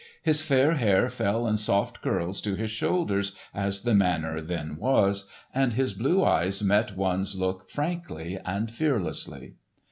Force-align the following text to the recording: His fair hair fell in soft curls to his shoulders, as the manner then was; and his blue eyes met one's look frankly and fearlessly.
His 0.23 0.41
fair 0.41 0.73
hair 0.77 1.11
fell 1.11 1.45
in 1.45 1.57
soft 1.57 2.01
curls 2.01 2.41
to 2.41 2.55
his 2.55 2.71
shoulders, 2.71 3.35
as 3.53 3.83
the 3.83 3.93
manner 3.93 4.41
then 4.41 4.77
was; 4.77 5.29
and 5.53 5.73
his 5.73 5.93
blue 5.93 6.25
eyes 6.25 6.63
met 6.63 6.97
one's 6.97 7.35
look 7.35 7.69
frankly 7.69 8.39
and 8.43 8.71
fearlessly. 8.71 9.57